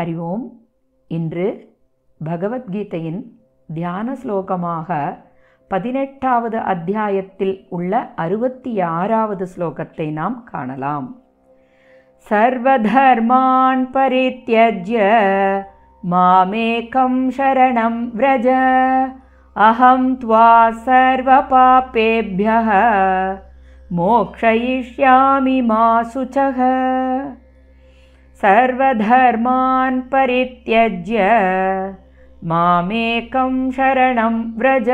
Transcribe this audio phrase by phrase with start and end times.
[0.00, 0.60] ஹரி ஓம்
[1.08, 1.76] இன்று
[2.24, 3.22] பகவத்கீதையின்
[3.74, 5.16] தியான ஸ்லோகமாக
[5.68, 11.20] பதினெட்டாவது அத்தியாயத்தில் உள்ள அறுபத்தி ஆறாவது ஸ்லோகத்தை நாம் காணலாம்.
[12.30, 14.96] சர்வதர்மான் பரித்தியஜ்ய
[16.10, 18.48] மாமேகம் சரணம் விரஜ
[19.52, 22.50] அகம் துவா சர்வ பாப்பேபிய
[23.96, 26.58] மோக்ஷயிஷ்யாமி மா சுச்சக।
[28.42, 31.24] सर्वधर्मान् परित्यज्य
[32.50, 34.88] मामेकं शरणं व्रज।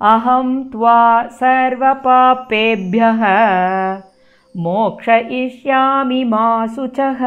[0.00, 0.98] अहं त्वा
[1.38, 3.22] सर्वपापेभ्यः
[4.64, 7.22] मोक्षयिष्यामि मासुचः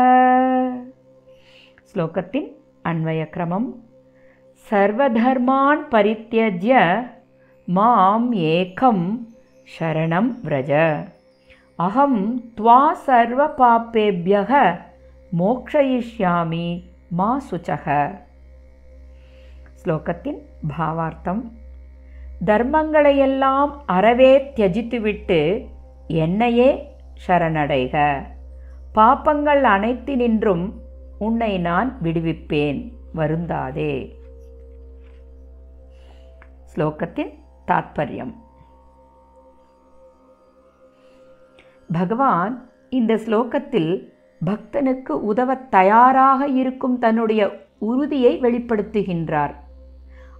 [1.91, 2.39] श्लोकस्य
[2.85, 3.65] अन्वयक्रमं
[4.69, 6.75] सर्वधर्मान् परित्यज्य
[7.69, 9.01] माम् एकं
[9.79, 10.71] शरणं व्रज।
[11.79, 12.15] अहं
[12.57, 14.53] त्वा सर्वपापेभ्यः
[15.37, 18.17] மோக்ஷயிஷ்யாமி மா சுச்சக.
[19.83, 20.39] ஸ்லோகத்தின்
[20.77, 21.51] பாவார்த்தம்.
[22.45, 25.67] தர்மங்களையெல்லாம் அறவே தியஜித்துவிட்டு
[26.07, 26.97] என்னையே
[27.27, 28.25] சரணடைக.
[28.95, 30.73] பாப்பங்கள் அனைத்தினின்றும்
[31.19, 34.15] உன்னை நான் விடுவிப்பேன் வருந்தாதே.
[36.75, 38.33] ஸ்லோகத்தின் தாத்பரியம்.
[41.91, 44.10] பகவான் இந்த ஸ்லோகத்தில்
[44.45, 47.41] பக்தனுக்கு உதவ தயாராக இருக்கும் தன்னுடைய
[47.79, 49.53] உறுதியை வெளிப்படுத்துகின்றார்.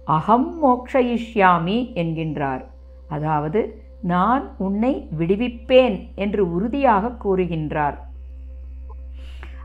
[0.04, 2.62] அகம் மோக்ஷயிஷ்யாமி என்கின்றார்.
[3.08, 3.60] அதாவது
[4.02, 7.98] நான் உன்னை விடுவிப்பேன் என்று உறுதியாக கூறுகின்றார்.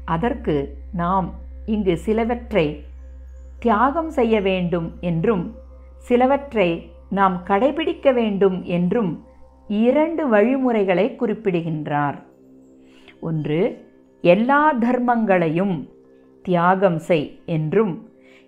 [0.05, 1.33] அதற்கு நாம்
[1.65, 2.83] இங்கு சிலவற்றை
[3.59, 5.55] தியாகம் செய்ய வேண்டும் என்றும்
[5.97, 6.69] சிலவற்றை
[7.09, 9.11] நாம் கடைபிடிக்க வேண்டும் என்றும்
[9.67, 12.17] இரண்டு வழிமுறைகளை குறிப்பிடுகின்றார்.
[13.19, 13.85] ஒன்று
[14.31, 15.75] எல்லா தர்மங்களையும்
[16.45, 17.93] தியாகம் செய் என்றும்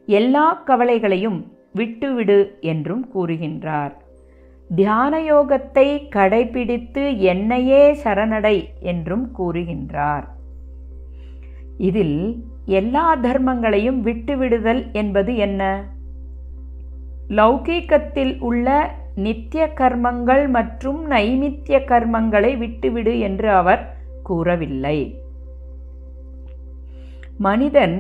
[0.08, 1.40] எல்லா கவலைகளையும்
[1.74, 2.38] விட்டுவிடு
[2.72, 3.94] என்றும் கூறுகின்றார்.
[4.70, 5.86] தியான யோகத்தை
[6.16, 8.58] கடைபிடித்து என்னையே சரணடை
[8.92, 10.26] என்றும் கூறுகின்றார்.
[11.88, 12.18] இதில்
[12.80, 15.62] எல்லா தர்மங்களையும் விட்டுவிடுதல் என்பது என்ன?
[17.40, 18.68] லௌகீகத்தில் உள்ள
[19.26, 23.84] நித்திய கர்மங்கள் மற்றும் நைமித்திய கர்மங்களை விட்டுவிடு என்று அவர்
[24.24, 25.00] கூறவில்லை.
[27.40, 27.98] மனிதன்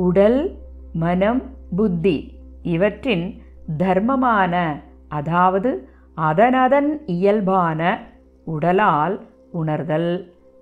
[0.00, 0.40] உடல்
[0.94, 1.42] மனம்
[1.76, 2.16] புத்தி
[2.66, 3.26] இவற்றின்
[3.78, 4.54] தர்மமான
[5.08, 5.70] அதாவது
[6.22, 7.80] அதனதன் இயல்பான
[8.46, 9.16] உடலால்
[9.52, 10.10] உணர்தல்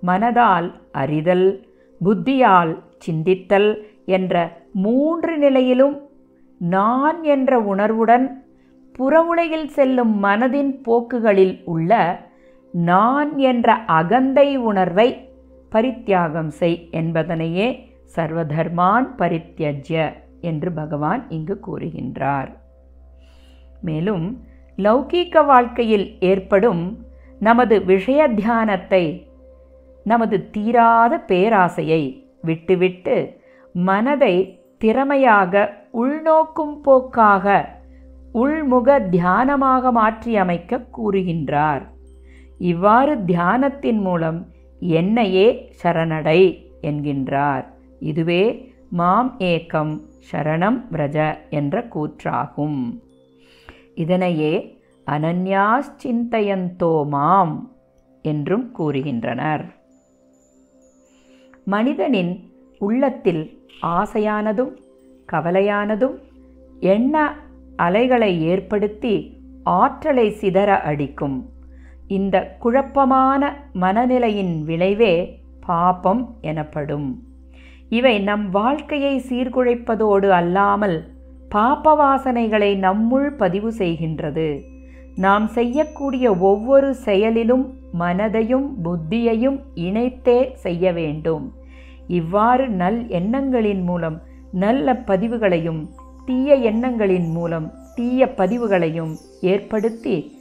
[0.03, 1.47] மனதால் அறிதல்
[2.01, 3.69] புத்தியால் சிந்தித்தல்
[4.07, 4.35] என்ற
[4.77, 5.95] மூன்று நிலையிலும்
[6.61, 8.25] நான் என்ற உணர்வுடன்
[8.95, 11.93] புறவுலகில் செல்லும் மனதின் போக்குகளில் உள்ள
[12.73, 15.09] நான் என்ற அகந்தை உணர்வை
[15.71, 17.67] பரித்தியாகம் செய் என்பதனையே
[18.15, 22.49] சர்வதர்மான் பரித்தியஜ்ய என்று பகவான் இங்கு கூறுகின்றார்.
[23.81, 24.45] மேலும்
[24.77, 27.05] லௌகீக வாழ்க்கையில் ஏற்படும்
[27.39, 29.27] நமது விஷய தியானத்தை
[30.03, 32.01] நமது தீராத பேராசையை
[32.41, 33.15] விட்டுவிட்டு
[33.73, 34.35] மனதை
[34.77, 35.53] திறமையாக
[35.93, 37.73] உள்நோக்கும் போக்காக
[38.33, 41.83] உள்முக தியானமாக மாற்றியமைக்க கூறுகின்றார்.
[42.57, 44.39] இவ்வாறு தியானத்தின் மூலம்
[44.79, 45.47] என்னையே
[45.83, 46.41] சரணடை
[46.81, 47.65] என்கின்றார்.
[47.99, 50.01] இதுவே மாம் ஏக்கம்
[50.31, 53.01] சரணம் விரஜ என்ற கூற்றாகும்.
[53.95, 57.77] இதனையே அனன்யாச்சிந்தயந்தோ மாம்
[58.21, 59.65] என்றும் கூறுகின்றனர்.
[61.65, 64.77] மனிதனின் உள்ளத்தில் ஆசையானதும்
[65.33, 66.15] கவலையானதும்
[66.79, 67.35] எண்ண
[67.75, 71.53] அலைகளை ஏற்படுத்தி ஆற்றலை சிதற அடிக்கும்.
[72.07, 77.34] இந்த குழப்பமான மனநிலையின் விளைவே பாபம் எனப்படும்.
[77.89, 81.13] இவை நம் வாழ்க்கையை சீர்குலைப்பதோடு அல்லாமல்
[81.55, 84.61] பாப்ப வாசனைகளை நம்முள் பதிவு செய்கின்றது.
[85.15, 91.53] நாம் செய்யக்கூடிய ஒவ்வொரு செயலிலும் மனதையும் புத்தியையும் இணைத்தே செய்ய வேண்டும்.
[92.07, 94.21] இவ்வாறு நல் எண்ணங்களின் மூலம்
[94.51, 95.87] நல்ல பதிவுகளையும்
[96.25, 100.37] தீய எண்ணங்களின் மூலம் தீய பதிவுகளையும் ஏற்படுத்தி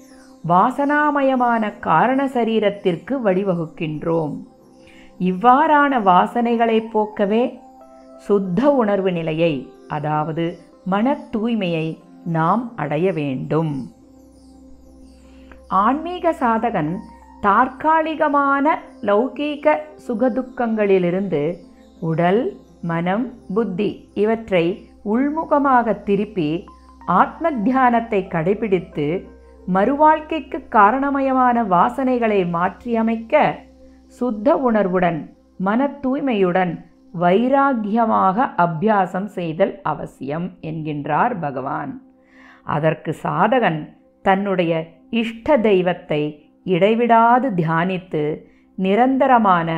[0.48, 4.34] வாசனாமயமான காரண சரீரத்திற்கு வழிவகுக்கின்றோம்.
[5.20, 7.60] இவ்வாறான வாசனைகளை போக்கவே
[8.16, 13.90] சுத்த உணர்வு நிலையை அதாவது மன தூய்மையை நாம் அடைய வேண்டும்.
[15.68, 16.98] ஆன்மீக சாதகன்
[17.40, 19.78] தற்காலிகமான லௌகீக
[20.08, 21.56] சுகதுக்கங்களிலிருந்து
[22.00, 26.64] உடல் மனம் புத்தி இவற்றை உள்முகமாக திருப்பி
[27.06, 29.26] ஆத்ம தியானத்தை கடைபிடித்து
[29.72, 33.64] மறுவாழ்க்கைக்கு காரணமயமான வாசனைகளை மாற்றியமைக்க
[34.18, 35.20] சுத்த உணர்வுடன்
[35.58, 36.72] மன தூய்மையுடன்
[37.20, 41.92] வைராக்கியமாக அபியாசம் செய்தல் அவசியம் என்கின்றார் பகவான்.
[42.74, 43.80] அதற்கு சாதகன்
[44.24, 44.72] தன்னுடைய
[45.20, 46.22] இஷ்ட தெய்வத்தை
[46.66, 48.22] இடைவிடாது தியானித்து
[48.78, 49.68] நிரந்தரமான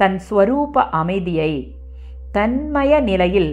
[0.00, 1.52] தன் ஸ்வரூப அமைதியை
[2.32, 3.52] தன்மய நிலையில்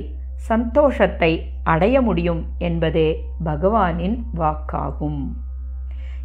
[0.49, 1.31] சந்தோஷத்தை
[1.63, 3.09] அடைய முடியும் என்பதே
[3.45, 5.21] பகவானின் வாக்காகும்.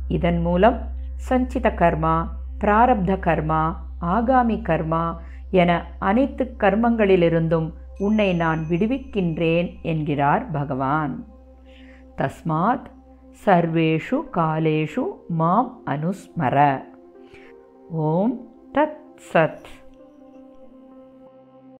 [0.09, 0.79] இதன் மூலம்
[1.29, 2.17] சஞ்சித கர்மா
[2.61, 3.63] பிராரப்த கர்மா
[4.03, 5.15] ஆகாமி கர்மா
[5.51, 11.27] என அனைத்து கர்மங்களிலிருந்தும் உன்னை நான் விடுவிக்கின்றேன் என்கிறார் பகவான்.
[12.17, 12.85] தஸ்மாத்
[13.45, 16.85] சர்வேஷு காலேஷு மாம் அனுஸ்மர.
[17.91, 19.01] ஓம் தத்
[19.33, 19.65] சத்.